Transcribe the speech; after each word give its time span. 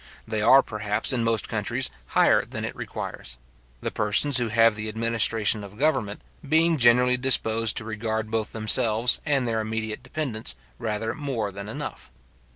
They 0.27 0.41
are, 0.41 0.63
perhaps, 0.63 1.13
in 1.13 1.23
most 1.23 1.47
countries, 1.47 1.91
higher 2.07 2.41
than 2.43 2.65
it 2.65 2.75
requires; 2.75 3.37
the 3.81 3.91
persons 3.91 4.37
who 4.37 4.47
have 4.47 4.75
the 4.75 4.89
administration 4.89 5.63
of 5.63 5.77
government 5.77 6.21
being 6.41 6.77
generally 6.77 7.17
disposed 7.17 7.77
to 7.77 7.85
regard 7.85 8.31
both 8.31 8.51
themselves 8.51 9.21
and 9.27 9.45
their 9.47 9.61
immediate 9.61 10.01
dependents, 10.01 10.55
rather 10.79 11.13
more 11.13 11.51
than 11.51 11.69
enough. 11.69 12.09